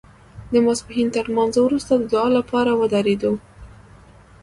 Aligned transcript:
د 0.51 0.53
ماسپښین 0.65 1.07
تر 1.15 1.23
لمانځه 1.31 1.59
وروسته 1.63 1.91
د 1.95 2.03
دعا 2.11 2.27
لپاره 2.37 2.71
ودرېدو. 2.79 3.33